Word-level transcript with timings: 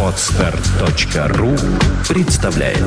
Отстар.ру 0.00 1.56
представляет 2.08 2.78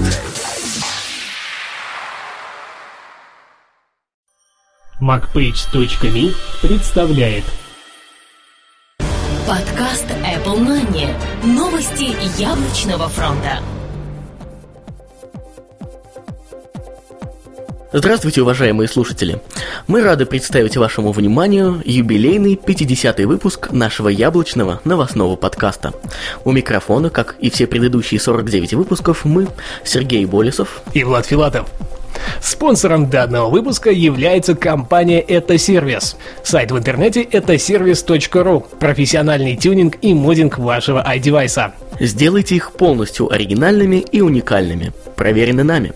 MacPage.me 5.01 6.33
представляет 6.61 7.43
Подкаст 9.45 10.05
Apple 10.05 10.59
Money. 10.59 11.13
Новости 11.43 12.15
яблочного 12.41 13.09
фронта. 13.09 13.59
Здравствуйте, 17.93 18.41
уважаемые 18.41 18.89
слушатели! 18.89 19.41
Мы 19.87 20.03
рады 20.03 20.25
представить 20.25 20.75
вашему 20.75 21.13
вниманию 21.13 21.81
юбилейный 21.85 22.55
50-й 22.55 23.23
выпуск 23.23 23.71
нашего 23.71 24.09
яблочного 24.09 24.81
новостного 24.83 25.37
подкаста. 25.37 25.93
У 26.43 26.51
микрофона, 26.51 27.09
как 27.09 27.37
и 27.39 27.49
все 27.49 27.65
предыдущие 27.65 28.19
49 28.19 28.73
выпусков, 28.73 29.23
мы, 29.23 29.47
Сергей 29.85 30.25
Болесов 30.25 30.81
и 30.93 31.05
Влад 31.05 31.27
Филатов. 31.27 31.69
Спонсором 32.41 33.09
данного 33.09 33.49
выпуска 33.49 33.91
является 33.91 34.55
компания 34.55 35.19
«Это 35.19 35.57
сервис». 35.57 36.17
Сайт 36.43 36.71
в 36.71 36.77
интернете 36.77 37.21
это 37.21 37.57
сервис.ру. 37.57 38.65
Профессиональный 38.79 39.55
тюнинг 39.55 39.97
и 40.01 40.13
модинг 40.13 40.57
вашего 40.57 41.05
iDevice. 41.07 41.71
Сделайте 41.99 42.55
их 42.55 42.73
полностью 42.73 43.31
оригинальными 43.31 43.97
и 43.97 44.21
уникальными. 44.21 44.91
Проверены 45.15 45.63
нами. 45.63 45.93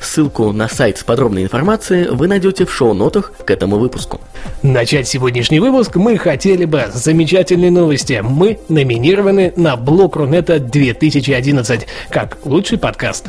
Ссылку 0.00 0.50
на 0.52 0.68
сайт 0.68 0.98
с 0.98 1.04
подробной 1.04 1.42
информацией 1.42 2.08
вы 2.08 2.26
найдете 2.26 2.64
в 2.64 2.72
шоу-нотах 2.72 3.32
к 3.44 3.50
этому 3.50 3.76
выпуску. 3.76 4.20
Начать 4.62 5.08
сегодняшний 5.08 5.60
выпуск 5.60 5.96
мы 5.96 6.16
хотели 6.16 6.64
бы 6.64 6.86
с 6.92 6.96
замечательной 6.96 7.70
новости. 7.70 8.22
Мы 8.22 8.60
номинированы 8.68 9.52
на 9.56 9.76
блок 9.76 10.16
Рунета 10.16 10.58
2011 10.58 11.86
как 12.10 12.38
лучший 12.44 12.78
подкаст. 12.78 13.26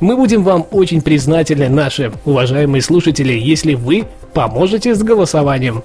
Мы 0.00 0.16
будем 0.16 0.42
вам 0.44 0.66
очень 0.70 1.02
признательны, 1.02 1.68
наши 1.68 2.12
уважаемые 2.24 2.80
слушатели, 2.82 3.32
если 3.32 3.74
вы 3.74 4.06
поможете 4.32 4.94
с 4.94 5.02
голосованием. 5.02 5.82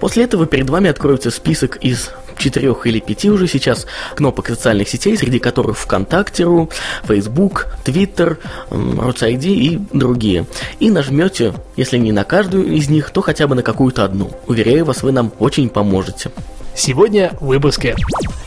После 0.00 0.24
этого 0.24 0.46
перед 0.46 0.68
вами 0.68 0.90
откроется 0.90 1.30
список 1.30 1.76
из 1.76 2.10
четырех 2.38 2.86
или 2.86 3.00
пяти 3.00 3.30
уже 3.30 3.46
сейчас 3.48 3.86
кнопок 4.14 4.48
социальных 4.48 4.88
сетей, 4.88 5.16
среди 5.16 5.38
которых 5.38 5.78
ВКонтакте.ру, 5.78 6.70
Facebook, 7.04 7.66
Twitter, 7.84 8.38
RootID 8.70 9.44
и 9.44 9.80
другие. 9.92 10.46
И 10.80 10.90
нажмете, 10.90 11.54
если 11.76 11.98
не 11.98 12.12
на 12.12 12.24
каждую 12.24 12.72
из 12.72 12.88
них, 12.88 13.10
то 13.10 13.20
хотя 13.20 13.46
бы 13.46 13.54
на 13.54 13.62
какую-то 13.62 14.04
одну. 14.04 14.30
Уверяю 14.46 14.84
вас, 14.84 15.02
вы 15.02 15.12
нам 15.12 15.32
очень 15.38 15.68
поможете. 15.68 16.30
Сегодня 16.74 17.32
в 17.40 17.46
выпуске. 17.46 17.96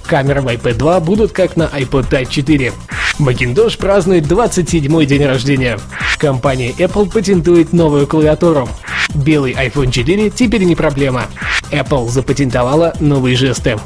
Камеры 0.07 0.41
в 0.41 0.47
iPad 0.47 0.75
2 0.75 0.99
будут 1.01 1.31
как 1.31 1.57
на 1.57 1.63
iPod 1.63 2.09
Touch 2.09 2.29
4. 2.29 2.71
Macintosh 3.19 3.77
празднует 3.77 4.25
27-й 4.25 5.05
день 5.05 5.25
рождения. 5.25 5.79
Компания 6.17 6.71
Apple 6.71 7.11
патентует 7.11 7.73
новую 7.73 8.07
клавиатуру. 8.07 8.69
Белый 9.13 9.53
iPhone 9.53 9.91
4 9.91 10.29
теперь 10.29 10.63
не 10.63 10.75
проблема. 10.75 11.25
Apple 11.71 12.09
запатентовала 12.09 12.93
новые 12.99 13.35
жесты. 13.35 13.77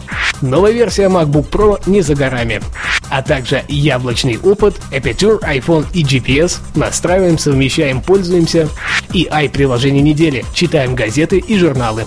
Новая 0.41 0.72
версия 0.72 1.08
MacBook 1.08 1.50
Pro 1.50 1.81
не 1.86 2.02
за 2.02 2.16
горами. 2.16 2.61
А 3.09 3.22
также 3.22 3.64
яблочный 3.67 4.38
опыт, 4.38 4.75
Aperture, 4.91 5.39
iPhone 5.41 5.86
и 5.94 6.03
GPS. 6.03 6.59
Настраиваем, 6.75 7.38
совмещаем, 7.38 8.02
пользуемся. 8.02 8.67
И 9.13 9.30
i-приложение 9.31 10.02
недели. 10.02 10.44
Читаем 10.53 10.95
газеты 10.95 11.38
и 11.38 11.57
журналы. 11.57 12.06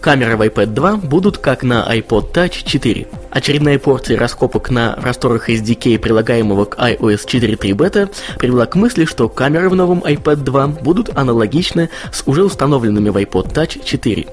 Камеры 0.00 0.36
в 0.36 0.42
iPad 0.42 0.66
2 0.66 0.96
будут 0.96 1.38
как 1.38 1.62
на 1.62 1.86
iPod 1.96 2.32
Touch 2.32 2.64
4. 2.64 3.06
Очередная 3.32 3.78
порция 3.78 4.18
раскопок 4.18 4.68
на 4.68 4.94
расторах 4.96 5.48
SDK, 5.48 5.98
прилагаемого 5.98 6.66
к 6.66 6.76
iOS 6.76 7.26
4.3 7.26 7.72
бета, 7.72 8.10
привела 8.38 8.66
к 8.66 8.74
мысли, 8.74 9.06
что 9.06 9.30
камеры 9.30 9.70
в 9.70 9.74
новом 9.74 10.00
iPad 10.00 10.36
2 10.36 10.66
будут 10.66 11.16
аналогичны 11.16 11.88
с 12.12 12.22
уже 12.26 12.44
установленными 12.44 13.08
в 13.08 13.16
iPod 13.16 13.54
Touch 13.54 13.82
4. 13.82 14.26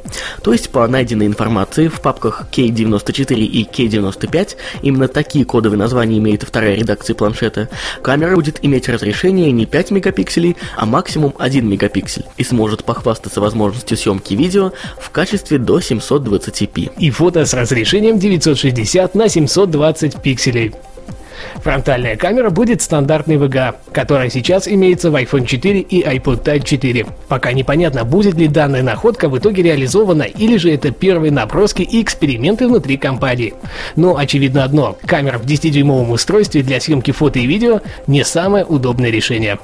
То 0.43 0.51
есть, 0.51 0.69
по 0.71 0.85
найденной 0.85 1.27
информации, 1.27 1.87
в 1.87 2.01
папках 2.01 2.47
K94 2.51 3.35
и 3.39 3.63
K95, 3.63 4.57
именно 4.81 5.07
такие 5.07 5.45
кодовые 5.45 5.79
названия 5.79 6.17
имеет 6.17 6.43
вторая 6.43 6.75
редакция 6.75 7.15
планшета, 7.15 7.69
камера 8.01 8.35
будет 8.35 8.59
иметь 8.63 8.89
разрешение 8.89 9.49
не 9.53 9.65
5 9.65 9.91
мегапикселей, 9.91 10.57
а 10.75 10.85
максимум 10.85 11.33
1 11.39 11.65
мегапиксель 11.65 12.25
и 12.35 12.43
сможет 12.43 12.83
похвастаться 12.83 13.39
возможностью 13.39 13.95
съемки 13.95 14.33
видео 14.33 14.73
в 14.99 15.09
качестве 15.11 15.57
до 15.57 15.79
720p. 15.79 16.91
И 16.97 17.11
фото 17.11 17.45
с 17.45 17.53
разрешением 17.53 18.19
960 18.19 18.88
750 18.89 19.15
на 19.15 19.29
720 19.29 20.21
пикселей. 20.21 20.73
Фронтальная 21.63 22.17
камера 22.17 22.49
будет 22.49 22.81
стандартной 22.81 23.37
VGA, 23.37 23.75
которая 23.93 24.29
сейчас 24.29 24.67
имеется 24.67 25.09
в 25.09 25.15
iPhone 25.15 25.45
4 25.45 25.79
и 25.79 26.03
iPod 26.03 26.43
Touch 26.43 26.65
4. 26.65 27.05
Пока 27.27 27.53
непонятно, 27.53 28.03
будет 28.03 28.35
ли 28.35 28.47
данная 28.47 28.83
находка 28.83 29.29
в 29.29 29.37
итоге 29.37 29.63
реализована 29.63 30.23
или 30.23 30.57
же 30.57 30.71
это 30.73 30.91
первые 30.91 31.31
наброски 31.31 31.81
и 31.81 32.01
эксперименты 32.01 32.67
внутри 32.67 32.97
компании. 32.97 33.53
Но 33.95 34.17
очевидно 34.17 34.63
одно, 34.63 34.97
камера 35.05 35.37
в 35.37 35.45
10-дюймовом 35.45 36.11
устройстве 36.11 36.61
для 36.61 36.81
съемки 36.81 37.11
фото 37.11 37.39
и 37.39 37.45
видео 37.45 37.81
не 38.07 38.25
самое 38.25 38.65
удобное 38.65 39.09
решение. 39.09 39.59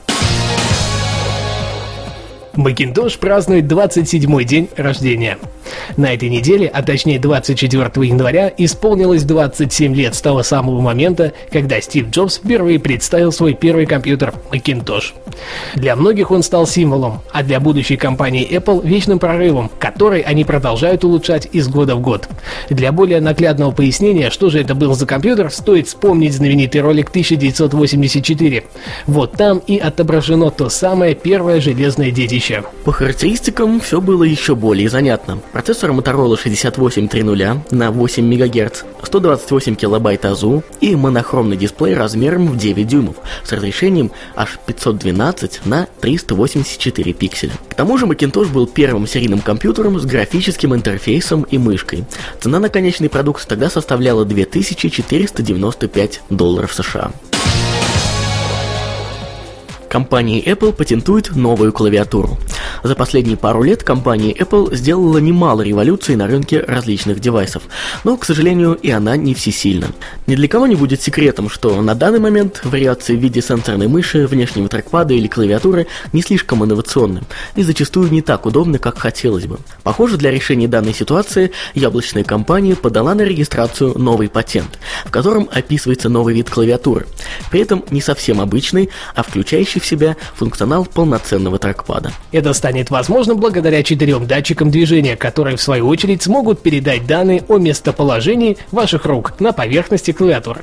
Macintosh 2.53 3.19
празднует 3.19 3.65
27-й 3.65 4.45
день 4.45 4.69
рождения. 4.77 5.37
На 5.97 6.13
этой 6.13 6.29
неделе, 6.29 6.67
а 6.67 6.83
точнее 6.83 7.19
24 7.19 7.85
января, 8.07 8.51
исполнилось 8.57 9.23
27 9.23 9.95
лет 9.95 10.15
с 10.15 10.21
того 10.21 10.43
самого 10.43 10.81
момента, 10.81 11.33
когда 11.51 11.79
Стив 11.81 12.09
Джобс 12.09 12.37
впервые 12.37 12.79
представил 12.79 13.31
свой 13.31 13.53
первый 13.53 13.85
компьютер 13.85 14.33
Macintosh. 14.51 15.13
Для 15.75 15.95
многих 15.95 16.31
он 16.31 16.43
стал 16.43 16.67
символом, 16.67 17.21
а 17.31 17.43
для 17.43 17.59
будущей 17.59 17.97
компании 17.97 18.47
Apple 18.49 18.85
вечным 18.85 19.19
прорывом, 19.19 19.69
который 19.79 20.21
они 20.21 20.43
продолжают 20.43 21.03
улучшать 21.03 21.47
из 21.51 21.67
года 21.67 21.95
в 21.95 22.01
год. 22.01 22.27
Для 22.69 22.91
более 22.91 23.21
наглядного 23.21 23.71
пояснения, 23.71 24.29
что 24.29 24.49
же 24.49 24.59
это 24.59 24.75
был 24.75 24.93
за 24.93 25.05
компьютер, 25.05 25.51
стоит 25.51 25.87
вспомнить 25.87 26.33
знаменитый 26.33 26.81
ролик 26.81 27.09
1984. 27.09 28.63
Вот 29.07 29.33
там 29.33 29.59
и 29.59 29.77
отображено 29.77 30.51
то 30.51 30.69
самое 30.69 31.15
первое 31.15 31.61
железное 31.61 32.11
детище. 32.11 32.63
По 32.83 32.91
характеристикам 32.91 33.79
все 33.79 34.01
было 34.01 34.23
еще 34.23 34.55
более 34.55 34.89
занятно. 34.89 35.39
Процессор 35.55 35.91
Motorola 35.91 36.37
6830 36.37 37.71
на 37.71 37.89
8 37.89 38.25
МГц, 38.25 38.83
128 39.01 39.75
килобайт 39.75 40.25
АЗУ 40.25 40.65
и 40.81 40.97
монохромный 40.97 41.55
дисплей 41.55 41.95
размером 41.95 42.47
в 42.47 42.57
9 42.57 42.85
дюймов 42.85 43.15
с 43.41 43.53
разрешением 43.53 44.11
аж 44.35 44.59
512 44.65 45.65
на 45.65 45.87
384 46.01 47.13
пикселя. 47.13 47.53
К 47.69 47.73
тому 47.73 47.97
же 47.97 48.05
Macintosh 48.05 48.51
был 48.51 48.67
первым 48.67 49.07
серийным 49.07 49.39
компьютером 49.39 49.97
с 49.97 50.03
графическим 50.03 50.75
интерфейсом 50.75 51.43
и 51.43 51.57
мышкой. 51.57 52.03
Цена 52.41 52.59
на 52.59 52.67
конечный 52.67 53.07
продукт 53.07 53.47
тогда 53.47 53.69
составляла 53.69 54.25
2495 54.25 56.21
долларов 56.29 56.73
США. 56.73 57.13
Компания 59.95 60.41
Apple 60.41 60.73
патентует 60.73 61.37
новую 61.37 61.71
клавиатуру. 61.71 62.37
За 62.83 62.95
последние 62.95 63.37
пару 63.37 63.63
лет 63.63 63.81
компания 63.81 64.33
Apple 64.33 64.75
сделала 64.75 65.19
немало 65.19 65.61
революций 65.61 66.17
на 66.17 66.27
рынке 66.27 66.59
различных 66.59 67.21
девайсов, 67.21 67.63
но, 68.03 68.17
к 68.17 68.25
сожалению, 68.25 68.73
и 68.73 68.91
она 68.91 69.15
не 69.15 69.33
всесильна. 69.33 69.87
Ни 70.27 70.35
для 70.35 70.49
кого 70.49 70.67
не 70.67 70.75
будет 70.75 71.01
секретом, 71.01 71.47
что 71.47 71.81
на 71.81 71.95
данный 71.95 72.19
момент 72.19 72.59
вариации 72.65 73.15
в 73.15 73.21
виде 73.21 73.41
сенсорной 73.41 73.87
мыши, 73.87 74.27
внешнего 74.27 74.67
трекпада 74.67 75.13
или 75.13 75.27
клавиатуры 75.27 75.87
не 76.11 76.21
слишком 76.21 76.65
инновационны 76.65 77.21
и 77.55 77.63
зачастую 77.63 78.11
не 78.11 78.21
так 78.21 78.45
удобны, 78.45 78.79
как 78.79 78.97
хотелось 78.97 79.45
бы. 79.45 79.59
Похоже, 79.83 80.17
для 80.17 80.29
решения 80.29 80.67
данной 80.67 80.93
ситуации 80.93 81.51
яблочная 81.73 82.25
компания 82.25 82.75
подала 82.75 83.15
на 83.15 83.21
регистрацию 83.21 83.97
новый 83.97 84.27
патент, 84.27 84.77
в 85.05 85.11
котором 85.11 85.47
описывается 85.49 86.09
новый 86.09 86.35
вид 86.35 86.49
клавиатуры, 86.49 87.07
при 87.49 87.61
этом 87.61 87.85
не 87.91 88.01
совсем 88.01 88.41
обычный, 88.41 88.89
а 89.15 89.23
включающий 89.23 89.79
себя 89.85 90.15
функционал 90.33 90.85
полноценного 90.85 91.59
трекпада. 91.59 92.11
Это 92.31 92.53
станет 92.53 92.89
возможным 92.89 93.37
благодаря 93.37 93.83
четырем 93.83 94.27
датчикам 94.27 94.71
движения, 94.71 95.15
которые 95.15 95.57
в 95.57 95.61
свою 95.61 95.87
очередь 95.87 96.23
смогут 96.23 96.61
передать 96.61 97.05
данные 97.05 97.43
о 97.47 97.57
местоположении 97.57 98.57
ваших 98.71 99.05
рук 99.05 99.39
на 99.39 99.53
поверхности 99.53 100.11
клавиатуры. 100.11 100.61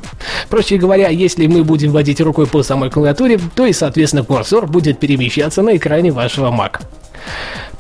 Проще 0.48 0.76
говоря, 0.76 1.08
если 1.08 1.46
мы 1.46 1.64
будем 1.64 1.92
водить 1.92 2.20
рукой 2.20 2.46
по 2.46 2.62
самой 2.62 2.90
клавиатуре, 2.90 3.40
то 3.54 3.66
и 3.66 3.72
соответственно 3.72 4.24
курсор 4.24 4.66
будет 4.66 4.98
перемещаться 4.98 5.62
на 5.62 5.76
экране 5.76 6.12
вашего 6.12 6.50
Mac. 6.50 6.80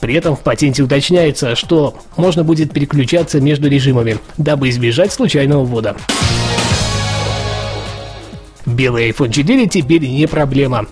При 0.00 0.14
этом 0.14 0.36
в 0.36 0.40
патенте 0.40 0.82
уточняется, 0.82 1.54
что 1.54 1.94
можно 2.16 2.42
будет 2.42 2.72
переключаться 2.72 3.40
между 3.40 3.68
режимами, 3.68 4.18
дабы 4.36 4.68
избежать 4.68 5.12
случайного 5.12 5.64
ввода. 5.64 5.96
Белый 8.66 9.10
iPhone 9.10 9.30
4 9.30 9.66
теперь 9.66 10.06
не 10.06 10.26
проблема. 10.26 10.86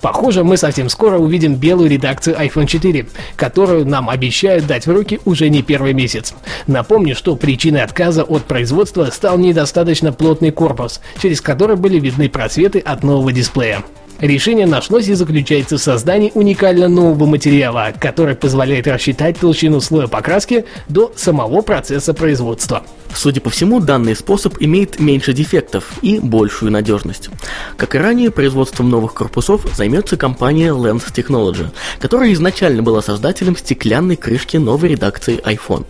Похоже, 0.00 0.44
мы 0.44 0.56
совсем 0.56 0.88
скоро 0.88 1.18
увидим 1.18 1.54
белую 1.54 1.90
редакцию 1.90 2.36
iPhone 2.36 2.66
4, 2.66 3.06
которую 3.36 3.86
нам 3.86 4.10
обещают 4.10 4.66
дать 4.66 4.86
в 4.86 4.92
руки 4.92 5.20
уже 5.24 5.48
не 5.48 5.62
первый 5.62 5.92
месяц. 5.92 6.34
Напомню, 6.66 7.14
что 7.14 7.36
причиной 7.36 7.82
отказа 7.82 8.22
от 8.22 8.44
производства 8.44 9.06
стал 9.12 9.38
недостаточно 9.38 10.12
плотный 10.12 10.50
корпус, 10.50 11.00
через 11.20 11.40
который 11.40 11.76
были 11.76 11.98
видны 11.98 12.28
просветы 12.28 12.78
от 12.78 13.02
нового 13.02 13.32
дисплея. 13.32 13.82
Решение 14.20 14.66
нашлось 14.66 15.06
и 15.06 15.14
заключается 15.14 15.78
в 15.78 15.80
создании 15.80 16.32
уникально 16.34 16.88
нового 16.88 17.24
материала, 17.24 17.92
который 18.00 18.34
позволяет 18.34 18.88
рассчитать 18.88 19.38
толщину 19.38 19.80
слоя 19.80 20.08
покраски 20.08 20.64
до 20.88 21.12
самого 21.14 21.62
процесса 21.62 22.12
производства. 22.14 22.82
Судя 23.14 23.40
по 23.40 23.48
всему, 23.48 23.78
данный 23.78 24.16
способ 24.16 24.56
имеет 24.58 24.98
меньше 24.98 25.32
дефектов 25.32 25.92
и 26.02 26.18
большую 26.18 26.72
надежность. 26.72 27.30
Как 27.76 27.94
и 27.94 27.98
ранее, 27.98 28.32
производством 28.32 28.90
новых 28.90 29.14
корпусов 29.14 29.64
займется 29.76 30.16
компания 30.16 30.72
Lens 30.72 31.04
Technology, 31.14 31.68
которая 32.00 32.32
изначально 32.32 32.82
была 32.82 33.02
создателем 33.02 33.56
стеклянной 33.56 34.16
крышки 34.16 34.56
новой 34.56 34.90
редакции 34.90 35.40
iPhone. 35.44 35.86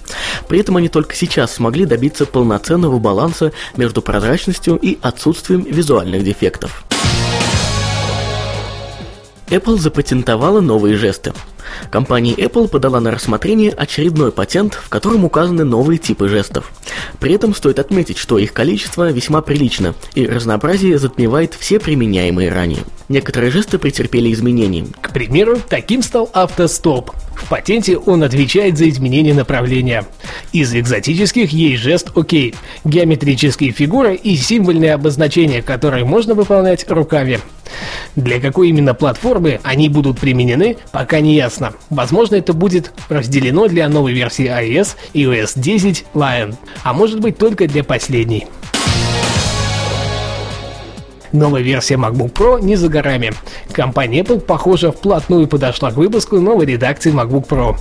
При 0.48 0.60
этом 0.60 0.76
они 0.76 0.90
только 0.90 1.14
сейчас 1.16 1.54
смогли 1.54 1.86
добиться 1.86 2.26
полноценного 2.26 2.98
баланса 2.98 3.52
между 3.76 4.02
прозрачностью 4.02 4.76
и 4.76 4.98
отсутствием 5.00 5.62
визуальных 5.62 6.24
дефектов. 6.24 6.84
Apple 9.50 9.78
запатентовала 9.78 10.60
новые 10.60 10.96
жесты. 10.96 11.32
Компания 11.90 12.34
Apple 12.34 12.68
подала 12.68 13.00
на 13.00 13.10
рассмотрение 13.10 13.72
очередной 13.72 14.32
патент, 14.32 14.74
в 14.74 14.88
котором 14.88 15.24
указаны 15.24 15.64
новые 15.64 15.98
типы 15.98 16.28
жестов. 16.28 16.70
При 17.20 17.34
этом 17.34 17.54
стоит 17.54 17.78
отметить, 17.78 18.18
что 18.18 18.38
их 18.38 18.52
количество 18.52 19.10
весьма 19.10 19.42
прилично, 19.42 19.94
и 20.14 20.26
разнообразие 20.26 20.98
затмевает 20.98 21.54
все 21.54 21.78
применяемые 21.78 22.50
ранее. 22.50 22.84
Некоторые 23.08 23.50
жесты 23.50 23.78
претерпели 23.78 24.32
изменения. 24.32 24.86
К 25.00 25.12
примеру, 25.12 25.58
таким 25.68 26.02
стал 26.02 26.30
автостоп. 26.32 27.10
В 27.38 27.48
патенте 27.48 27.96
он 27.96 28.22
отвечает 28.24 28.76
за 28.76 28.88
изменение 28.88 29.32
направления. 29.32 30.04
Из 30.52 30.74
экзотических 30.74 31.50
есть 31.50 31.82
жест 31.82 32.10
«Ок», 32.14 32.32
геометрические 32.84 33.72
фигуры 33.72 34.16
и 34.16 34.36
символьные 34.36 34.92
обозначения, 34.94 35.62
которые 35.62 36.04
можно 36.04 36.34
выполнять 36.34 36.84
руками. 36.90 37.40
Для 38.16 38.40
какой 38.40 38.70
именно 38.70 38.92
платформы 38.92 39.60
они 39.62 39.88
будут 39.88 40.18
применены, 40.18 40.76
пока 40.90 41.20
не 41.20 41.36
ясно. 41.36 41.74
Возможно, 41.90 42.36
это 42.36 42.52
будет 42.52 42.92
разделено 43.08 43.68
для 43.68 43.88
новой 43.88 44.12
версии 44.12 44.46
iOS 44.46 44.96
и 45.12 45.22
iOS 45.24 45.52
10 45.54 46.04
Lion, 46.14 46.56
а 46.82 46.92
может 46.92 47.20
быть 47.20 47.38
только 47.38 47.66
для 47.68 47.84
последней. 47.84 48.46
Новая 51.32 51.62
версия 51.62 51.94
MacBook 51.94 52.32
Pro 52.32 52.60
не 52.60 52.76
за 52.76 52.88
горами. 52.88 53.32
Компания 53.72 54.20
Apple, 54.20 54.40
похоже, 54.40 54.92
вплотную 54.92 55.46
подошла 55.46 55.90
к 55.90 55.96
выпуску 55.96 56.40
новой 56.40 56.66
редакции 56.66 57.12
MacBook 57.12 57.46
Pro. 57.46 57.76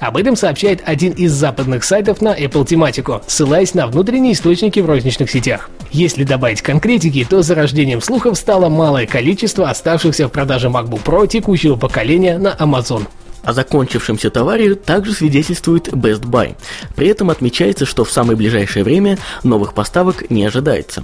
Об 0.00 0.16
этом 0.16 0.36
сообщает 0.36 0.82
один 0.84 1.12
из 1.12 1.32
западных 1.32 1.84
сайтов 1.84 2.20
на 2.20 2.36
Apple 2.36 2.66
тематику, 2.66 3.20
ссылаясь 3.26 3.74
на 3.74 3.86
внутренние 3.86 4.32
источники 4.32 4.80
в 4.80 4.86
розничных 4.86 5.30
сетях. 5.30 5.70
Если 5.90 6.24
добавить 6.24 6.62
конкретики, 6.62 7.26
то 7.28 7.42
зарождением 7.42 8.02
слухов 8.02 8.36
стало 8.36 8.68
малое 8.68 9.06
количество 9.06 9.70
оставшихся 9.70 10.28
в 10.28 10.32
продаже 10.32 10.68
MacBook 10.68 11.02
Pro 11.04 11.26
текущего 11.26 11.76
поколения 11.76 12.38
на 12.38 12.54
Amazon. 12.58 13.06
О 13.42 13.52
закончившемся 13.52 14.30
товаре 14.30 14.74
также 14.74 15.12
свидетельствует 15.12 15.88
Best 15.88 16.22
Buy. 16.22 16.56
При 16.96 17.08
этом 17.08 17.30
отмечается, 17.30 17.86
что 17.86 18.04
в 18.04 18.12
самое 18.12 18.36
ближайшее 18.36 18.84
время 18.84 19.18
новых 19.42 19.74
поставок 19.74 20.30
не 20.30 20.44
ожидается. 20.44 21.02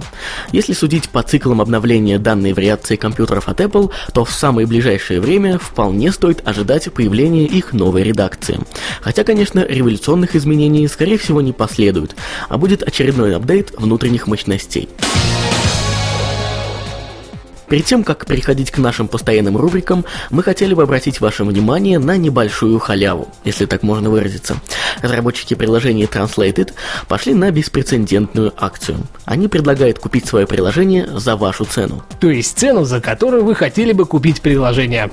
Если 0.51 0.73
судить 0.73 1.09
по 1.09 1.23
циклам 1.23 1.61
обновления 1.61 2.19
данной 2.19 2.53
вариации 2.53 2.95
компьютеров 2.95 3.47
от 3.47 3.61
Apple, 3.61 3.91
то 4.13 4.25
в 4.25 4.31
самое 4.31 4.67
ближайшее 4.67 5.19
время 5.21 5.57
вполне 5.57 6.11
стоит 6.11 6.47
ожидать 6.47 6.91
появления 6.91 7.45
их 7.45 7.73
новой 7.73 8.03
редакции. 8.03 8.59
Хотя, 9.01 9.23
конечно, 9.23 9.65
революционных 9.65 10.35
изменений 10.35 10.87
скорее 10.87 11.17
всего 11.17 11.41
не 11.41 11.53
последует, 11.53 12.15
а 12.49 12.57
будет 12.57 12.83
очередной 12.83 13.35
апдейт 13.35 13.71
внутренних 13.77 14.27
мощностей. 14.27 14.89
Перед 17.69 17.85
тем, 17.85 18.03
как 18.03 18.25
переходить 18.25 18.69
к 18.71 18.77
нашим 18.77 19.07
постоянным 19.07 19.57
рубрикам, 19.57 20.05
мы 20.29 20.43
хотели 20.43 20.73
бы 20.73 20.83
обратить 20.83 21.19
ваше 21.19 21.43
внимание 21.43 21.97
на 21.97 22.15
небольшую 22.17 22.79
халяву, 22.79 23.29
если 23.43 23.65
так 23.65 23.81
можно 23.81 24.09
выразиться. 24.09 24.57
Разработчики 25.01 25.55
приложения 25.55 26.05
Translated 26.05 26.73
пошли 27.07 27.33
на 27.33 27.49
беспрецедентную 27.51 28.53
акцию. 28.57 28.99
Они 29.25 29.47
предлагают 29.47 29.99
купить 29.99 30.27
свое 30.27 30.45
приложение 30.45 31.07
за 31.11 31.35
вашу 31.35 31.65
цену. 31.65 32.03
То 32.19 32.29
есть 32.29 32.57
цену, 32.57 32.85
за 32.85 33.01
которую 33.01 33.43
вы 33.43 33.55
хотели 33.55 33.93
бы 33.93 34.05
купить 34.05 34.41
приложение. 34.41 35.09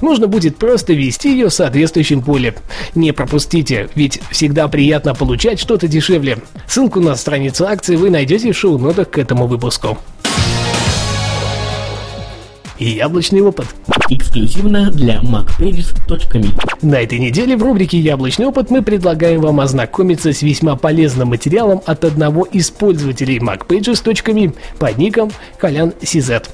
Нужно 0.00 0.28
будет 0.28 0.56
просто 0.56 0.92
ввести 0.92 1.32
ее 1.32 1.48
в 1.48 1.54
соответствующем 1.54 2.22
поле. 2.22 2.54
Не 2.94 3.12
пропустите, 3.12 3.88
ведь 3.94 4.20
всегда 4.30 4.68
приятно 4.68 5.14
получать 5.14 5.58
что-то 5.58 5.88
дешевле. 5.88 6.38
Ссылку 6.68 7.00
на 7.00 7.16
страницу 7.16 7.66
акции 7.66 7.96
вы 7.96 8.10
найдете 8.10 8.52
в 8.52 8.56
шоу-нотах 8.56 9.10
к 9.10 9.18
этому 9.18 9.46
выпуску 9.46 9.98
и 12.78 12.90
яблочный 12.90 13.40
опыт. 13.40 13.66
Эксклюзивно 14.08 14.90
для 14.90 15.20
macpages.me 15.20 16.48
На 16.82 16.96
этой 17.00 17.18
неделе 17.18 17.56
в 17.56 17.62
рубрике 17.62 17.98
«Яблочный 17.98 18.46
опыт» 18.46 18.70
мы 18.70 18.82
предлагаем 18.82 19.40
вам 19.40 19.60
ознакомиться 19.60 20.32
с 20.32 20.42
весьма 20.42 20.76
полезным 20.76 21.28
материалом 21.28 21.82
от 21.86 22.04
одного 22.04 22.44
из 22.44 22.70
пользователей 22.70 23.38
macpages.me 23.38 24.54
под 24.78 24.98
ником 24.98 25.30
Колян 25.58 25.92
Сизет. 26.02 26.50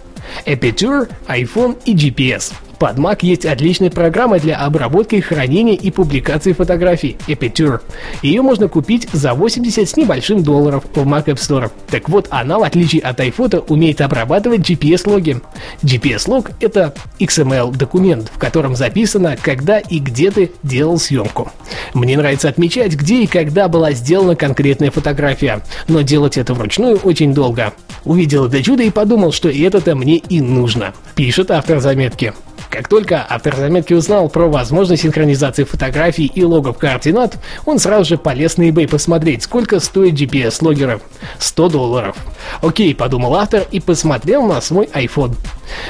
Epiture, 0.47 1.09
iPhone 1.29 1.77
и 1.85 1.95
GPS. 1.95 2.53
Под 2.83 2.99
Mac 2.99 3.19
есть 3.21 3.47
отличная 3.47 3.91
программа 3.91 4.41
для 4.41 4.57
обработки, 4.57 5.21
хранения 5.21 5.77
и 5.77 5.93
публикации 5.93 6.53
фотографий 6.53 7.17
Epiture. 7.29 7.81
Ее 8.23 8.43
можно 8.43 8.67
купить 8.67 9.07
за 9.13 9.35
80 9.35 9.89
с 9.89 9.97
небольшим 9.97 10.43
долларов 10.43 10.83
в 10.93 11.07
Mac 11.07 11.27
App 11.27 11.37
Store. 11.37 11.71
Так 11.89 12.09
вот, 12.09 12.27
она, 12.31 12.59
в 12.59 12.65
отличие 12.65 13.03
от 13.03 13.21
iPhoto, 13.21 13.65
умеет 13.69 14.01
обрабатывать 14.01 14.69
GPS-логи. 14.69 15.41
GPS-лог— 15.85 16.51
это 16.61 16.93
XML-документ, 17.21 18.33
в 18.35 18.39
котором 18.39 18.75
записано, 18.75 19.37
когда 19.41 19.79
и 19.79 20.01
где 20.01 20.33
ты 20.33 20.51
делал 20.65 20.99
съемку. 20.99 21.53
Мне 21.95 22.17
нравится 22.17 22.49
отмечать, 22.49 22.95
где 22.95 23.23
и 23.23 23.27
когда 23.29 23.69
была 23.69 23.93
сделана 23.93 24.35
конкретная 24.35 24.91
фотография, 24.91 25.63
но 25.87 26.01
делать 26.01 26.37
это 26.37 26.53
вручную 26.53 26.97
очень 26.97 27.33
долго. 27.33 27.75
Увидел 28.05 28.47
это 28.47 28.61
чудо 28.61 28.83
и 28.83 28.91
подумал, 28.91 29.31
что 29.31 29.49
это-то 29.49 29.95
мне 29.95 30.17
и 30.17 30.41
нужно, 30.41 30.95
пишет 31.15 31.53
автор 31.53 31.79
заметки. 31.79 32.33
Как 32.73 32.89
только 32.89 33.27
автор 33.29 33.55
заметки 33.55 33.93
узнал 33.93 34.31
про 34.31 34.49
возможность 34.49 35.03
синхронизации 35.03 35.65
фотографий 35.65 36.25
и 36.25 36.43
логов 36.43 36.79
координат, 36.79 37.37
он 37.67 37.79
сразу 37.79 38.07
же 38.07 38.17
полез 38.17 38.57
на 38.57 38.63
eBay 38.63 38.89
посмотреть, 38.89 39.43
сколько 39.43 39.79
стоит 39.79 40.15
GPS-логеры. 40.15 41.03
100 41.39 41.69
долларов. 41.69 42.17
Окей, 42.63 42.95
подумал 42.95 43.35
автор 43.35 43.67
и 43.71 43.79
посмотрел 43.79 44.47
на 44.47 44.63
свой 44.63 44.87
iPhone. 44.87 45.37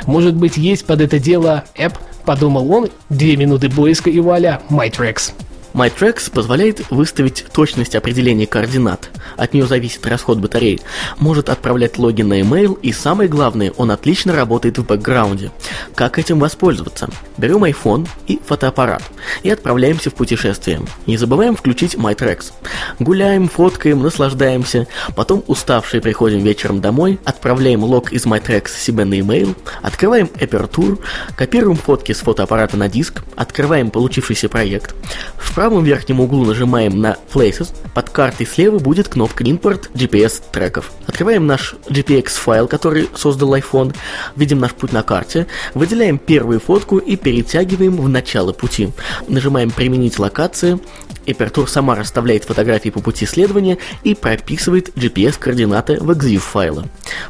Может 0.07 0.35
быть 0.35 0.57
есть 0.57 0.85
под 0.85 1.01
это 1.01 1.21
дело 1.21 1.63
app, 1.77 1.95
подумал 2.25 2.69
он, 2.73 2.89
две 3.09 3.37
минуты 3.37 3.71
поиска 3.71 4.11
и 4.11 4.19
вуаля, 4.19 4.61
MyTracks. 4.69 5.35
MyTracks 5.75 6.31
позволяет 6.31 6.91
выставить 6.91 7.47
точность 7.53 7.95
определения 7.95 8.47
координат. 8.47 9.11
От 9.37 9.55
нее 9.55 9.67
зависит 9.67 10.07
расход 10.07 10.39
батареи. 10.39 10.81
Может 11.19 11.49
отправлять 11.49 11.99
логи 11.99 12.23
на 12.23 12.41
email 12.41 12.79
и 12.81 12.93
самое 12.93 13.29
главное, 13.29 13.73
он 13.77 13.91
отлично 13.91 14.35
работает 14.35 14.79
в 14.79 14.87
бэкграунде. 14.87 15.51
Как 15.95 16.19
этим 16.19 16.39
воспользоваться? 16.39 17.09
Берем 17.39 17.65
iPhone 17.65 18.09
и 18.27 18.41
фотоаппарат 18.45 19.03
и 19.43 19.51
отправляемся 19.51 20.11
в 20.11 20.15
путешествие. 20.15 20.81
Не 21.07 21.17
забываем 21.17 21.57
включить 21.57 21.95
MyTracks. 21.95 22.53
Гуляем, 22.99 23.49
фоткаем, 23.49 24.03
наслаждаемся. 24.03 24.87
Потом 25.17 25.43
уставшие 25.47 26.01
приходим 26.01 26.41
вечером 26.41 26.81
домой, 26.81 27.19
отправляем 27.25 27.85
лог 27.85 28.13
из 28.13 28.27
MyTracks 28.27 28.71
себе 28.77 29.05
на 29.05 29.15
email, 29.15 29.57
открываем 29.83 30.27
Aperture, 30.35 30.99
копируем 31.37 31.77
фотки 31.77 32.13
с 32.13 32.19
фотоаппарата 32.19 32.77
на 32.77 32.89
диск, 32.89 33.23
открываем 33.37 33.91
получившийся 33.91 34.49
проект. 34.49 34.95
В 35.37 35.55
правом 35.63 35.85
верхнем 35.85 36.19
углу 36.19 36.45
нажимаем 36.45 37.01
на 37.01 37.17
Places, 37.33 37.73
под 37.95 38.11
картой 38.11 38.47
слева 38.47 38.81
будет 38.81 39.07
кнопка 39.07 39.45
импорт 39.45 39.91
GPS 39.95 40.43
треков. 40.51 40.91
Открываем 41.07 41.47
наш 41.47 41.77
GPX 41.87 42.31
файл, 42.31 42.67
который 42.67 43.09
создал 43.15 43.55
iPhone, 43.55 43.95
видим 44.35 44.59
наш 44.59 44.73
путь 44.73 44.93
на 44.93 45.05
карте, 45.05 45.47
выделяем 45.75 46.19
первую 46.19 46.59
фотку 46.59 46.99
и 46.99 47.15
перетягиваем 47.15 47.97
в 47.97 48.09
начало 48.09 48.53
пути. 48.53 48.91
Нажимаем 49.29 49.71
применить 49.71 50.19
локации, 50.19 50.81
Aperture 51.27 51.67
сама 51.67 51.95
расставляет 51.95 52.45
фотографии 52.45 52.91
по 52.91 53.01
пути 53.01 53.27
следования 53.27 53.79
и 54.03 54.15
прописывает 54.15 54.97
GPS-координаты 54.97 55.99
в 56.01 56.11
EXIF 56.11 56.39
файла. 56.39 56.85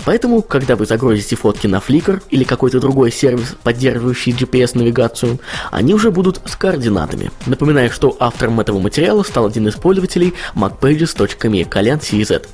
Поэтому, 0.04 0.42
когда 0.42 0.76
вы 0.76 0.86
загрузите 0.86 1.36
фотки 1.36 1.66
на 1.66 1.76
Flickr 1.76 2.22
или 2.30 2.44
какой-то 2.44 2.80
другой 2.80 3.12
сервис, 3.12 3.56
поддерживающий 3.62 4.32
GPS-навигацию, 4.32 5.38
они 5.70 5.94
уже 5.94 6.10
будут 6.10 6.40
с 6.44 6.56
координатами. 6.56 7.30
Напоминаю, 7.46 7.90
что 7.90 8.16
автором 8.22 8.60
этого 8.60 8.78
материала 8.78 9.22
стал 9.22 9.46
один 9.46 9.68
из 9.68 9.74
пользователей 9.74 10.34
macpages.me, 10.54 11.64
Колян 11.64 11.98
CZ. 11.98 12.46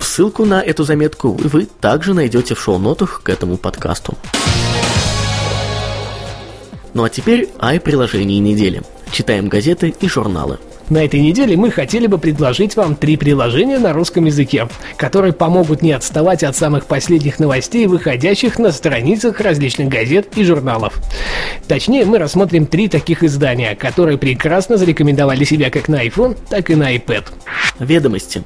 Ссылку 0.00 0.44
на 0.44 0.62
эту 0.62 0.84
заметку 0.84 1.32
вы 1.32 1.66
также 1.80 2.14
найдете 2.14 2.54
в 2.54 2.60
шоу-нотах 2.60 3.22
к 3.22 3.28
этому 3.28 3.56
подкасту. 3.56 4.14
Ну 6.94 7.04
а 7.04 7.08
теперь 7.08 7.48
ай 7.60 7.80
приложений 7.80 8.38
недели. 8.40 8.82
Читаем 9.10 9.48
газеты 9.48 9.94
и 10.00 10.08
журналы. 10.08 10.58
На 10.90 11.04
этой 11.04 11.20
неделе 11.20 11.56
мы 11.56 11.70
хотели 11.70 12.06
бы 12.06 12.18
предложить 12.18 12.74
вам 12.74 12.96
три 12.96 13.16
приложения 13.16 13.78
на 13.78 13.92
русском 13.92 14.24
языке, 14.24 14.68
которые 14.96 15.34
помогут 15.34 15.82
не 15.82 15.92
отставать 15.92 16.42
от 16.42 16.56
самых 16.56 16.86
последних 16.86 17.38
новостей, 17.38 17.86
выходящих 17.86 18.58
на 18.58 18.72
страницах 18.72 19.40
различных 19.40 19.88
газет 19.88 20.28
и 20.36 20.44
журналов. 20.44 20.94
Точнее, 21.66 22.06
мы 22.06 22.18
рассмотрим 22.18 22.64
три 22.64 22.88
таких 22.88 23.22
издания, 23.22 23.76
которые 23.76 24.16
прекрасно 24.16 24.78
зарекомендовали 24.78 25.44
себя 25.44 25.70
как 25.70 25.88
на 25.88 26.06
iPhone, 26.06 26.36
так 26.48 26.70
и 26.70 26.74
на 26.74 26.94
iPad. 26.96 27.24
Ведомости. 27.78 28.44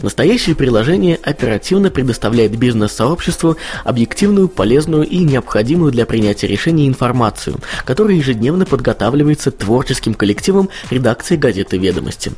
Настоящее 0.00 0.56
приложение 0.56 1.18
оперативно 1.22 1.90
предоставляет 1.90 2.56
бизнес-сообществу 2.56 3.56
объективную, 3.84 4.48
полезную 4.48 5.06
и 5.06 5.18
необходимую 5.18 5.92
для 5.92 6.06
принятия 6.06 6.46
решений 6.46 6.88
информацию, 6.88 7.58
которая 7.84 8.16
ежедневно 8.16 8.64
подготавливается 8.64 9.50
творческим 9.50 10.14
коллективом 10.14 10.70
редакции 10.90 11.36
газеты 11.36 11.76
«Ведомости». 11.78 12.32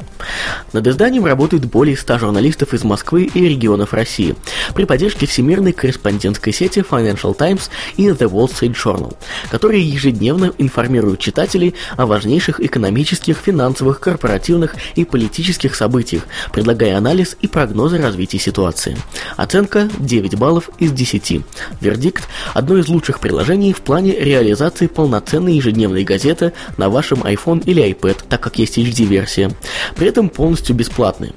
Над 0.73 0.87
изданием 0.87 1.25
работают 1.25 1.65
более 1.67 1.97
100 1.97 2.19
журналистов 2.19 2.75
из 2.75 2.85
Москвы 2.85 3.25
и 3.33 3.49
регионов 3.49 3.95
России 3.95 4.35
при 4.75 4.85
поддержке 4.85 5.27
всемирной 5.27 5.73
корреспондентской 5.73 6.53
сети 6.53 6.81
Financial 6.81 7.35
Times 7.35 7.71
и 7.97 8.09
The 8.09 8.29
Wall 8.31 8.51
Street 8.51 8.75
Journal, 8.75 9.17
которые 9.51 9.89
ежедневно 9.89 10.53
информируют 10.59 11.21
читателей 11.21 11.75
о 11.97 12.07
важнейших 12.07 12.61
экономических, 12.61 13.37
финансовых, 13.37 14.01
корпоративных 14.01 14.75
и 14.97 15.05
политических 15.05 15.75
событиях, 15.75 16.24
предлагая 16.53 16.97
анализ 16.97 17.37
и 17.41 17.49
прогнозы 17.49 17.99
развития 17.99 18.39
ситуации. 18.39 18.97
Оценка 19.37 19.89
9 19.99 20.37
баллов 20.37 20.71
из 20.79 20.93
10. 20.93 21.43
Вердикт– 21.81 22.25
одно 22.55 22.79
из 22.79 22.89
лучших 22.89 23.21
приложений 23.21 23.73
в 23.73 23.81
плане 23.81 24.13
реализации 24.13 24.87
полноценной 24.87 25.55
ежедневной 25.55 26.05
газеты 26.05 26.53
на 26.77 26.89
вашем 26.89 27.23
iPhone 27.23 27.63
или 27.65 27.83
iPad, 27.83 28.25
так 28.29 28.41
как 28.41 28.59
есть 28.59 28.79
HD-версия 28.79 29.25
версия, 29.25 29.51
при 29.97 30.09
этом 30.09 30.29
полностью 30.29 30.77
бесплатные. 30.77 31.33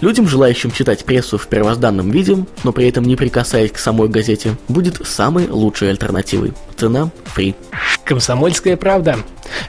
Людям, 0.00 0.28
желающим 0.28 0.70
читать 0.70 1.04
прессу 1.04 1.38
в 1.38 1.46
первозданном 1.48 2.10
виде, 2.10 2.44
но 2.64 2.72
при 2.72 2.88
этом 2.88 3.04
не 3.04 3.16
прикасаясь 3.16 3.72
к 3.72 3.78
самой 3.78 4.08
газете, 4.08 4.56
будет 4.68 5.06
самой 5.06 5.48
лучшей 5.48 5.90
альтернативой. 5.90 6.52
Цена– 6.76 7.10
free. 7.36 7.54
Комсомольская 8.04 8.76
правда. 8.76 9.18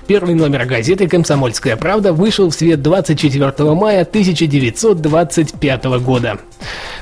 Первый 0.08 0.36
номер 0.36 0.66
газеты 0.66 1.06
«Комсомольская 1.10 1.76
правда» 1.76 2.14
вышел 2.14 2.50
в 2.50 2.56
свет 2.56 2.82
24 2.82 3.52
мая 3.74 4.04
1925 4.04 5.84
года. 6.00 6.38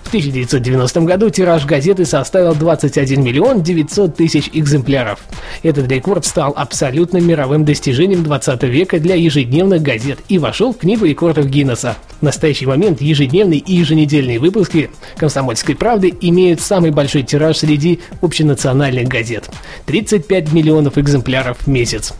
В 0.03 0.07
1990 0.07 1.01
году 1.01 1.29
тираж 1.29 1.65
газеты 1.65 2.05
составил 2.05 2.55
21 2.55 3.23
миллион 3.23 3.61
900 3.61 4.15
тысяч 4.15 4.49
экземпляров. 4.53 5.19
Этот 5.61 5.87
рекорд 5.91 6.25
стал 6.25 6.53
абсолютным 6.55 7.27
мировым 7.27 7.63
достижением 7.63 8.23
20 8.23 8.63
века 8.63 8.99
для 8.99 9.13
ежедневных 9.13 9.83
газет 9.83 10.17
и 10.27 10.39
вошел 10.39 10.73
в 10.73 10.77
книгу 10.77 11.05
рекордов 11.05 11.45
Гиннесса. 11.45 11.97
Настоящий 12.25 12.65
момент 12.65 13.01
ежедневные 13.01 13.59
и 13.59 13.75
еженедельные 13.75 14.39
выпуски 14.39 14.89
«Комсомольской 15.15 15.75
правды» 15.75 16.11
имеют 16.21 16.59
самый 16.59 16.89
большой 16.89 17.21
тираж 17.21 17.57
среди 17.57 17.99
общенациональных 18.19 19.07
газет– 19.07 19.47
35 19.85 20.51
миллионов 20.51 20.97
экземпляров 20.97 21.59
в 21.59 21.67
месяц. 21.67 22.15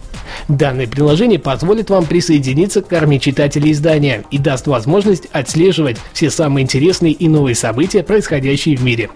Данное 0.48 0.86
приложение 0.86 1.40
позволит 1.40 1.90
вам 1.90 2.06
присоединиться 2.06 2.84
к 2.84 2.94
армии 2.94 3.18
читателей 3.18 3.72
издания 3.72 4.24
и 4.30 4.38
даст 4.38 4.68
возможность 4.68 5.26
отслеживать 5.32 5.98
все 6.14 6.30
самые 6.30 6.66
интересные 6.66 7.14
и 7.14 7.28
новые 7.28 7.56
события, 7.56 8.04
происходящие 8.04 8.78
в 8.78 8.84
мире. 8.84 9.10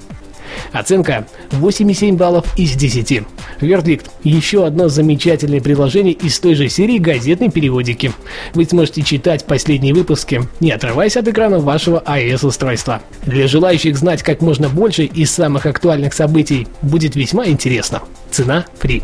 Оценка 0.71 1.27
8,7 1.51 2.13
баллов 2.13 2.45
из 2.57 2.73
10. 2.73 3.23
Вердикт. 3.61 4.09
Еще 4.23 4.65
одно 4.65 4.89
замечательное 4.89 5.61
приложение 5.61 6.13
из 6.13 6.39
той 6.39 6.55
же 6.55 6.69
серии 6.69 6.97
газетной 6.97 7.49
переводики. 7.49 8.11
Вы 8.53 8.65
сможете 8.65 9.01
читать 9.01 9.45
последние 9.45 9.93
выпуски, 9.93 10.43
не 10.59 10.71
отрываясь 10.71 11.17
от 11.17 11.27
экрана 11.27 11.59
вашего 11.59 12.03
iOS-устройства. 12.05 13.01
Для 13.25 13.47
желающих 13.47 13.97
знать 13.97 14.23
как 14.23 14.41
можно 14.41 14.69
больше 14.69 15.05
из 15.05 15.31
самых 15.31 15.65
актуальных 15.65 16.13
событий 16.13 16.67
будет 16.81 17.15
весьма 17.15 17.47
интересно. 17.47 18.01
Цена 18.31 18.65
free. 18.81 19.03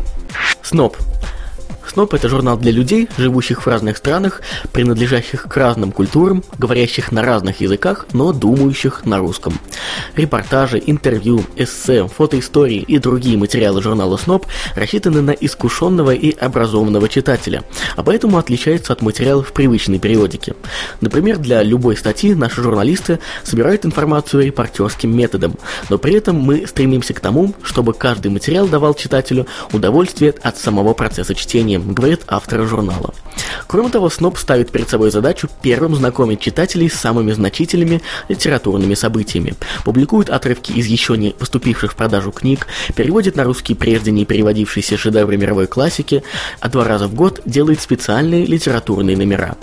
Сноп. 0.62 0.96
Сноп– 1.96 2.12
это 2.12 2.28
журнал 2.28 2.58
для 2.58 2.72
людей, 2.72 3.08
живущих 3.16 3.62
в 3.62 3.66
разных 3.66 3.96
странах, 3.96 4.42
принадлежащих 4.72 5.44
к 5.44 5.56
разным 5.56 5.92
культурам, 5.92 6.44
говорящих 6.58 7.10
на 7.10 7.22
разных 7.22 7.62
языках, 7.62 8.04
но 8.12 8.34
думающих 8.34 9.06
на 9.06 9.16
русском. 9.16 9.58
Репортажи, 10.14 10.82
интервью, 10.84 11.42
эссе, 11.56 12.06
фотоистории 12.06 12.84
и 12.86 12.98
другие 12.98 13.38
материалы 13.38 13.80
журнала 13.80 14.18
Сноп 14.18 14.44
рассчитаны 14.74 15.22
на 15.22 15.30
искушенного 15.30 16.10
и 16.10 16.36
образованного 16.36 17.08
читателя, 17.08 17.64
а 17.96 18.02
поэтому 18.02 18.36
отличаются 18.36 18.92
от 18.92 19.00
материалов 19.00 19.54
привычной 19.54 19.98
периодики. 19.98 20.52
Например, 21.00 21.38
для 21.38 21.62
любой 21.62 21.96
статьи 21.96 22.34
наши 22.34 22.62
журналисты 22.62 23.20
собирают 23.42 23.86
информацию 23.86 24.44
репортерским 24.44 25.16
методом, 25.16 25.54
но 25.88 25.96
при 25.96 26.12
этом 26.12 26.36
мы 26.36 26.66
стремимся 26.66 27.14
к 27.14 27.20
тому, 27.20 27.54
чтобы 27.62 27.94
каждый 27.94 28.30
материал 28.30 28.68
давал 28.68 28.92
читателю 28.92 29.46
удовольствие 29.72 30.34
от 30.42 30.58
самого 30.58 30.92
процесса 30.92 31.34
чтения, 31.34 31.85
говорит 31.92 32.22
автор 32.26 32.66
журнала. 32.66 33.14
Кроме 33.66 33.88
того, 33.90 34.10
Сноб 34.10 34.38
ставит 34.38 34.70
перед 34.70 34.88
собой 34.88 35.10
задачу 35.10 35.48
первым 35.62 35.94
знакомить 35.94 36.40
читателей 36.40 36.88
с 36.88 36.94
самыми 36.94 37.32
значительными 37.32 38.02
литературными 38.28 38.94
событиями, 38.94 39.54
публикует 39.84 40.30
отрывки 40.30 40.72
из 40.72 40.86
еще 40.86 41.16
не 41.16 41.30
поступивших 41.30 41.92
в 41.92 41.96
продажу 41.96 42.32
книг, 42.32 42.66
переводит 42.94 43.36
на 43.36 43.44
русский 43.44 43.74
прежде 43.74 44.10
не 44.10 44.24
переводившиеся 44.24 44.96
шедевры 44.96 45.36
мировой 45.36 45.66
классики, 45.66 46.22
а 46.60 46.68
два 46.68 46.84
раза 46.84 47.08
в 47.08 47.14
год 47.14 47.40
делает 47.44 47.80
специальные 47.80 48.46
литературные 48.46 49.16
номера. 49.16 49.56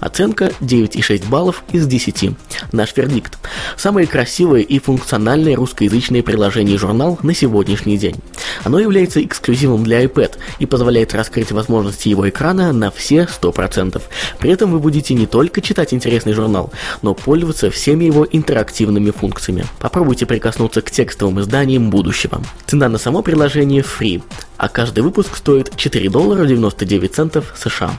Оценка 0.00 0.52
9,6 0.60 1.28
баллов 1.28 1.64
из 1.72 1.86
10. 1.86 2.30
Наш 2.72 2.96
вердикт. 2.96 3.38
Самое 3.76 4.06
красивое 4.06 4.60
и 4.60 4.78
функциональное 4.78 5.56
русскоязычное 5.56 6.22
приложение 6.22 6.78
журнал 6.78 7.18
на 7.22 7.34
сегодняшний 7.34 7.98
день. 7.98 8.16
Оно 8.64 8.78
является 8.78 9.22
эксклюзивом 9.22 9.84
для 9.84 10.04
iPad 10.04 10.36
и 10.58 10.66
позволяет 10.66 11.14
раскрыть 11.14 11.52
возможности 11.52 11.69
его 11.78 12.28
экрана 12.28 12.72
на 12.72 12.90
все 12.90 13.28
100%. 13.30 14.00
При 14.38 14.50
этом 14.50 14.72
вы 14.72 14.78
будете 14.78 15.14
не 15.14 15.26
только 15.26 15.60
читать 15.60 15.94
интересный 15.94 16.32
журнал, 16.32 16.72
но 17.02 17.14
пользоваться 17.14 17.70
всеми 17.70 18.04
его 18.04 18.26
интерактивными 18.30 19.10
функциями. 19.10 19.64
Попробуйте 19.78 20.26
прикоснуться 20.26 20.82
к 20.82 20.90
текстовым 20.90 21.40
изданиям 21.40 21.90
будущего. 21.90 22.42
Цена 22.66 22.88
на 22.88 22.98
само 22.98 23.22
приложение 23.22 23.82
free, 23.82 24.22
а 24.56 24.68
каждый 24.68 25.00
выпуск 25.00 25.36
стоит 25.36 25.74
4 25.76 26.10
доллара 26.10 26.46
99 26.46 27.14
центов 27.14 27.54
США. 27.56 27.92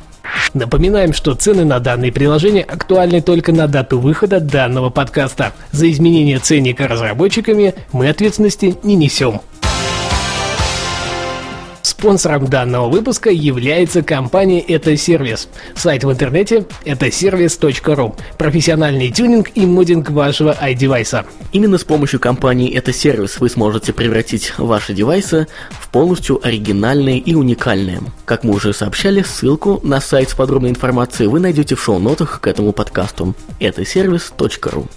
Напоминаем, 0.53 1.13
что 1.13 1.33
цены 1.33 1.65
на 1.65 1.79
данные 1.79 2.11
приложения 2.11 2.63
актуальны 2.63 3.21
только 3.21 3.51
на 3.51 3.67
дату 3.67 3.99
выхода 3.99 4.39
данного 4.39 4.89
подкаста. 4.89 5.53
За 5.71 5.89
изменение 5.89 6.39
ценника 6.39 6.87
разработчиками 6.87 7.73
мы 7.91 8.09
ответственности 8.09 8.75
не 8.83 8.95
несем. 8.95 9.41
Спонсором 12.01 12.47
данного 12.47 12.89
выпуска 12.89 13.29
является 13.29 14.01
компания 14.01 14.59
«Это 14.59 14.97
сервис». 14.97 15.47
Сайт 15.75 16.03
в 16.03 16.11
интернете– 16.11 16.65
это 16.83 17.11
сервис.ру. 17.11 18.15
Профессиональный 18.39 19.11
тюнинг 19.11 19.51
и 19.53 19.67
модинг 19.67 20.09
вашего 20.09 20.57
iDevice. 20.59 21.27
Именно 21.51 21.77
с 21.77 21.83
помощью 21.83 22.19
компании 22.19 22.73
«Это 22.73 22.91
сервис» 22.91 23.39
вы 23.39 23.49
сможете 23.49 23.93
превратить 23.93 24.57
ваши 24.57 24.95
девайсы 24.95 25.45
в 25.69 25.89
полностью 25.89 26.43
оригинальные 26.43 27.19
и 27.19 27.35
уникальные. 27.35 28.01
Как 28.25 28.43
мы 28.43 28.55
уже 28.55 28.73
сообщали, 28.73 29.21
ссылку 29.21 29.79
на 29.83 30.01
сайт 30.01 30.31
с 30.31 30.33
подробной 30.33 30.71
информацией 30.71 31.29
вы 31.29 31.39
найдете 31.39 31.75
в 31.75 31.83
шоу-нотах 31.83 32.41
к 32.41 32.47
этому 32.47 32.71
подкасту. 32.71 33.35
Это 33.59 33.85
сервис.ру. 33.85 34.87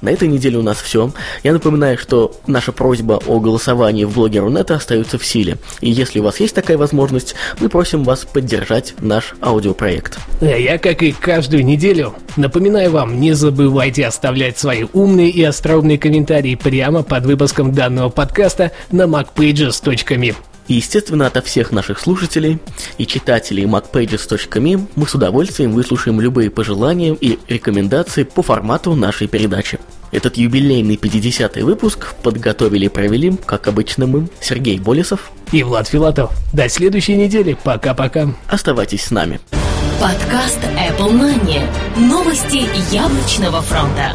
На 0.00 0.10
этой 0.10 0.28
неделе 0.28 0.58
у 0.58 0.62
нас 0.62 0.78
все. 0.80 1.10
Я 1.42 1.52
напоминаю, 1.52 1.98
что 1.98 2.32
наша 2.46 2.72
просьба 2.72 3.20
о 3.26 3.40
голосовании 3.40 4.04
в 4.04 4.14
блоге 4.14 4.40
Рунета 4.40 4.76
остается 4.76 5.18
в 5.18 5.26
силе. 5.26 5.58
И 5.80 5.90
если 5.90 6.20
у 6.20 6.22
вас 6.22 6.40
есть 6.40 6.54
такая 6.54 6.78
возможность, 6.78 7.34
мы 7.60 7.68
просим 7.68 8.04
вас 8.04 8.24
поддержать 8.24 8.94
наш 9.00 9.34
аудиопроект. 9.40 10.18
А 10.40 10.46
я, 10.46 10.78
как 10.78 11.02
и 11.02 11.12
каждую 11.12 11.64
неделю, 11.64 12.14
напоминаю 12.36 12.90
вам, 12.90 13.20
не 13.20 13.32
забывайте 13.32 14.06
оставлять 14.06 14.58
свои 14.58 14.84
умные 14.92 15.30
и 15.30 15.42
остроумные 15.42 15.98
комментарии 15.98 16.54
прямо 16.54 17.02
под 17.02 17.26
выпуском 17.26 17.72
данного 17.72 18.08
подкаста 18.08 18.72
на 18.90 19.02
macpages.me. 19.02 20.34
И, 20.68 20.74
естественно, 20.74 21.26
ото 21.26 21.42
всех 21.42 21.72
наших 21.72 21.98
слушателей 21.98 22.58
и 22.98 23.06
читателей 23.06 23.64
macpages.me 23.64 24.86
мы 24.94 25.08
с 25.08 25.14
удовольствием 25.14 25.72
выслушаем 25.72 26.20
любые 26.20 26.50
пожелания 26.50 27.16
и 27.18 27.38
рекомендации 27.48 28.22
по 28.22 28.42
формату 28.42 28.94
нашей 28.94 29.26
передачи. 29.26 29.78
Этот 30.12 30.36
юбилейный 30.36 30.96
50-й 30.96 31.62
выпуск 31.62 32.14
подготовили 32.22 32.86
и 32.86 32.88
провели, 32.88 33.36
как 33.44 33.66
обычно 33.66 34.06
мы, 34.06 34.28
Сергей 34.40 34.78
Болесов 34.78 35.32
и 35.52 35.62
Влад 35.62 35.88
Филатов. 35.88 36.30
До 36.52 36.68
следующей 36.68 37.16
недели. 37.16 37.56
Пока-пока. 37.62 38.34
Оставайтесь 38.46 39.04
с 39.04 39.10
нами. 39.10 39.40
Подкаст 40.00 40.60
Apple 40.62 41.12
Money. 41.12 41.60
Новости 41.96 42.68
яблочного 42.94 43.60
фронта. 43.62 44.14